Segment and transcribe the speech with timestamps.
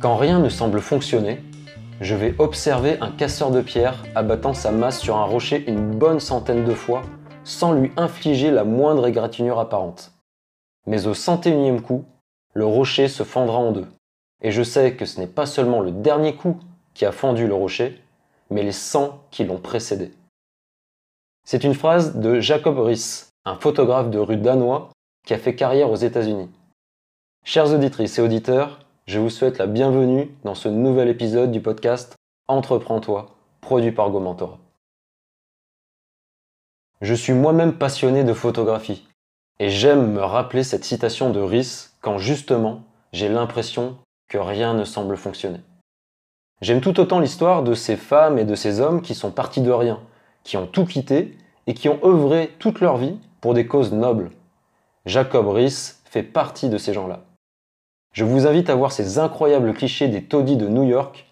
[0.00, 1.40] Quand rien ne semble fonctionner,
[2.00, 6.20] je vais observer un casseur de pierre abattant sa masse sur un rocher une bonne
[6.20, 7.02] centaine de fois
[7.42, 10.12] sans lui infliger la moindre égratignure apparente.
[10.86, 12.04] Mais au 101e coup,
[12.54, 13.88] le rocher se fendra en deux.
[14.40, 16.60] Et je sais que ce n'est pas seulement le dernier coup
[16.94, 18.00] qui a fendu le rocher,
[18.50, 20.12] mais les 100 qui l'ont précédé.
[21.44, 24.90] C'est une phrase de Jacob Riis, un photographe de rue danois
[25.26, 26.50] qui a fait carrière aux États-Unis.
[27.44, 32.14] Chers auditrices et auditeurs, je vous souhaite la bienvenue dans ce nouvel épisode du podcast
[32.46, 34.58] Entreprends-toi, produit par Gomentora.
[37.00, 39.08] Je suis moi-même passionné de photographie
[39.60, 42.82] et j'aime me rappeler cette citation de Riis quand justement
[43.14, 43.96] j'ai l'impression
[44.28, 45.60] que rien ne semble fonctionner.
[46.60, 49.70] J'aime tout autant l'histoire de ces femmes et de ces hommes qui sont partis de
[49.70, 50.00] rien,
[50.44, 51.34] qui ont tout quitté
[51.66, 54.32] et qui ont œuvré toute leur vie pour des causes nobles.
[55.06, 57.22] Jacob Riis fait partie de ces gens-là.
[58.18, 61.24] Je vous invite à voir ces incroyables clichés des taudis de New York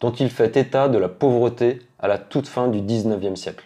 [0.00, 3.64] dont il fait état de la pauvreté à la toute fin du 19e siècle.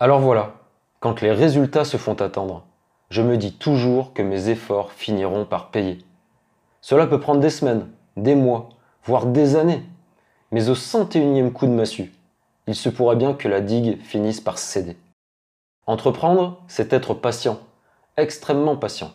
[0.00, 0.54] Alors voilà,
[0.98, 2.64] quand les résultats se font attendre,
[3.10, 5.98] je me dis toujours que mes efforts finiront par payer.
[6.80, 8.70] Cela peut prendre des semaines, des mois,
[9.04, 9.84] voire des années.
[10.50, 12.12] Mais au 101e coup de massue,
[12.66, 14.96] il se pourrait bien que la digue finisse par céder.
[15.86, 17.60] Entreprendre, c'est être patient,
[18.16, 19.12] extrêmement patient.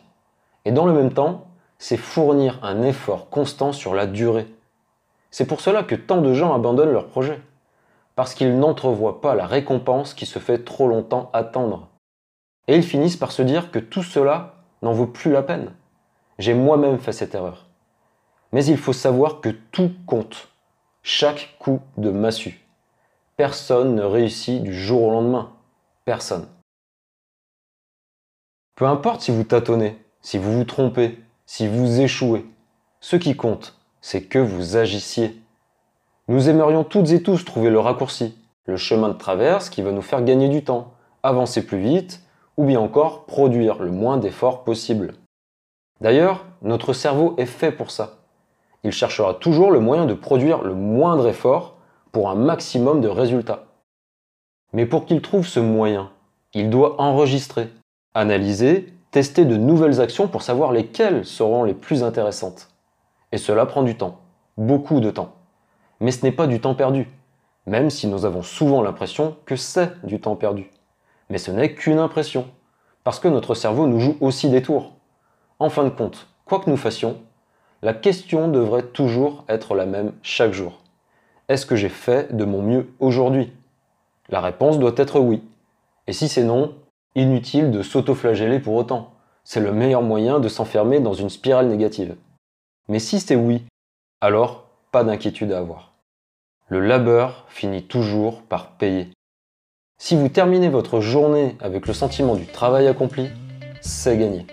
[0.64, 1.49] Et dans le même temps,
[1.80, 4.48] c'est fournir un effort constant sur la durée.
[5.32, 7.42] C'est pour cela que tant de gens abandonnent leurs projets,
[8.16, 11.88] parce qu'ils n'entrevoient pas la récompense qui se fait trop longtemps attendre.
[12.68, 15.74] Et ils finissent par se dire que tout cela n'en vaut plus la peine.
[16.38, 17.66] J'ai moi-même fait cette erreur.
[18.52, 20.50] Mais il faut savoir que tout compte.
[21.02, 22.60] Chaque coup de massue.
[23.38, 25.54] Personne ne réussit du jour au lendemain.
[26.04, 26.48] Personne.
[28.76, 31.20] Peu importe si vous tâtonnez, si vous vous trompez,
[31.52, 32.46] si vous échouez.
[33.00, 35.42] Ce qui compte, c'est que vous agissiez.
[36.28, 40.04] Nous aimerions toutes et tous trouver le raccourci, le chemin de traverse qui va nous
[40.04, 42.22] faire gagner du temps, avancer plus vite,
[42.56, 45.16] ou bien encore produire le moins d'efforts possible.
[46.02, 48.20] D'ailleurs, notre cerveau est fait pour ça.
[48.84, 51.78] Il cherchera toujours le moyen de produire le moindre effort
[52.12, 53.66] pour un maximum de résultats.
[54.72, 56.12] Mais pour qu'il trouve ce moyen,
[56.54, 57.70] il doit enregistrer,
[58.14, 62.70] analyser, tester de nouvelles actions pour savoir lesquelles seront les plus intéressantes.
[63.32, 64.20] Et cela prend du temps,
[64.58, 65.34] beaucoup de temps.
[66.00, 67.10] Mais ce n'est pas du temps perdu,
[67.66, 70.70] même si nous avons souvent l'impression que c'est du temps perdu.
[71.30, 72.48] Mais ce n'est qu'une impression,
[73.04, 74.94] parce que notre cerveau nous joue aussi des tours.
[75.60, 77.18] En fin de compte, quoi que nous fassions,
[77.82, 80.80] la question devrait toujours être la même chaque jour.
[81.48, 83.52] Est-ce que j'ai fait de mon mieux aujourd'hui?
[84.30, 85.44] La réponse doit être oui.
[86.08, 86.76] Et si c'est non,
[87.20, 89.14] inutile de s'autoflageller pour autant.
[89.44, 92.16] C'est le meilleur moyen de s'enfermer dans une spirale négative.
[92.88, 93.64] Mais si c'est oui,
[94.22, 95.94] alors pas d'inquiétude à avoir.
[96.68, 99.10] Le labeur finit toujours par payer.
[99.98, 103.30] Si vous terminez votre journée avec le sentiment du travail accompli,
[103.82, 104.46] c'est gagné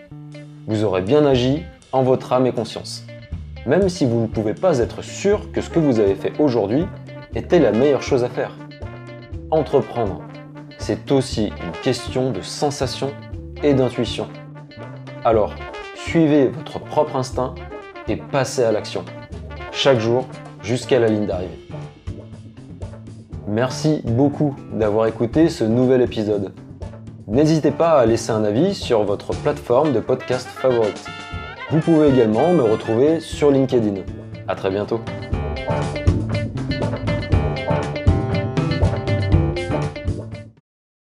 [0.67, 1.63] vous aurez bien agi
[1.93, 3.05] en votre âme et conscience.
[3.67, 6.87] Même si vous ne pouvez pas être sûr que ce que vous avez fait aujourd'hui
[7.35, 8.53] était la meilleure chose à faire.
[9.51, 10.23] Entreprendre,
[10.79, 13.11] c'est aussi une question de sensation
[13.63, 14.29] et d'intuition.
[15.25, 15.55] Alors,
[15.95, 17.55] suivez votre propre instinct
[18.09, 19.05] et passez à l'action.
[19.73, 20.27] Chaque jour
[20.63, 21.69] jusqu'à la ligne d'arrivée.
[23.49, 26.53] Merci beaucoup d'avoir écouté ce nouvel épisode.
[27.29, 31.05] N'hésitez pas à laisser un avis sur votre plateforme de podcast favorite.
[31.71, 34.03] Vous pouvez également me retrouver sur LinkedIn.
[34.47, 35.01] A très bientôt.